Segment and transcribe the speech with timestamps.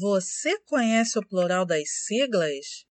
[0.00, 2.86] Você conhece o plural das siglas?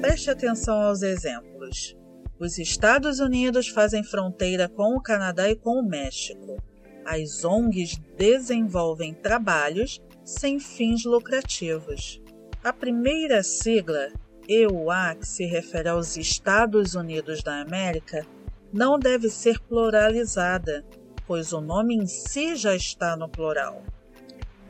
[0.00, 1.96] Preste atenção aos exemplos.
[2.38, 6.62] Os Estados Unidos fazem fronteira com o Canadá e com o México.
[7.04, 12.22] As ONGs desenvolvem trabalhos sem fins lucrativos.
[12.62, 14.12] A primeira sigla,
[14.48, 18.26] EUA, que se refere aos Estados Unidos da América,
[18.72, 20.84] não deve ser pluralizada,
[21.26, 23.82] pois o nome em si já está no plural.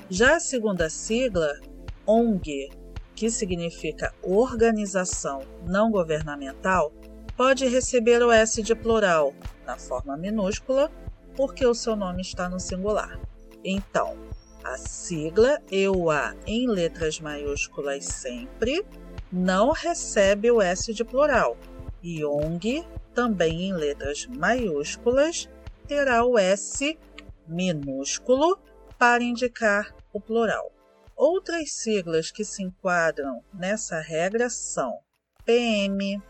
[0.09, 1.59] Já a segunda sigla,
[2.07, 2.71] ONG,
[3.15, 6.93] que significa organização não governamental,
[7.37, 9.35] pode receber o S de plural
[9.67, 10.91] na forma minúscula,
[11.37, 13.19] porque o seu nome está no singular.
[13.65, 14.17] Então,
[14.65, 18.85] a sigla EUA em letras maiúsculas sempre
[19.31, 21.57] não recebe o S de plural.
[22.03, 25.49] E ONG, também em letras maiúsculas,
[25.87, 26.99] terá o S
[27.47, 28.59] minúsculo
[28.99, 30.73] para indicar o plural.
[31.15, 34.99] Outras siglas que se enquadram nessa regra são
[35.45, 36.21] PM,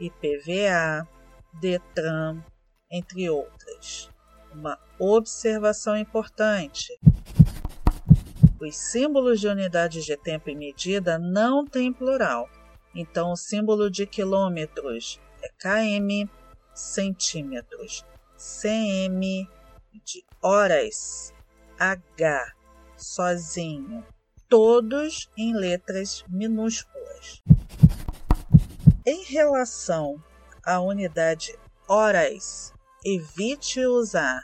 [0.00, 1.08] IPVA,
[1.60, 2.44] DETRAN,
[2.90, 4.10] entre outras.
[4.52, 6.98] Uma observação importante:
[8.64, 12.48] os símbolos de unidades de tempo e medida não têm plural,
[12.94, 16.30] então o símbolo de quilômetros é km,
[16.74, 18.04] centímetros,
[18.36, 19.48] cm,
[20.04, 21.32] de horas,
[21.78, 22.52] h,
[22.96, 24.04] sozinho,
[24.48, 27.42] todos em letras minúsculas.
[29.06, 30.22] Em relação
[30.64, 32.72] à unidade horas,
[33.04, 34.42] evite usar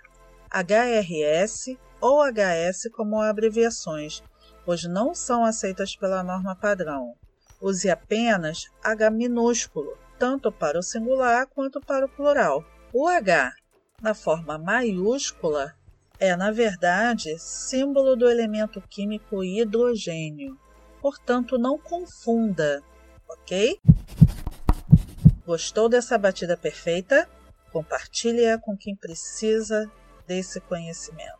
[0.53, 4.23] HRS ou HS como abreviações,
[4.65, 7.15] pois não são aceitas pela norma padrão.
[7.61, 12.65] Use apenas H minúsculo, tanto para o singular quanto para o plural.
[12.92, 13.53] O H,
[14.01, 15.75] na forma maiúscula,
[16.19, 20.58] é, na verdade, símbolo do elemento químico hidrogênio.
[21.01, 22.83] Portanto, não confunda,
[23.27, 23.80] ok?
[25.47, 27.27] Gostou dessa batida perfeita?
[27.73, 29.91] Compartilhe-a com quem precisa
[30.27, 31.39] desse conhecimento.